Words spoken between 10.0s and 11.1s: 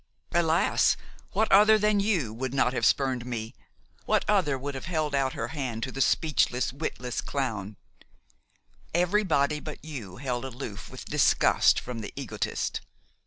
held aloof with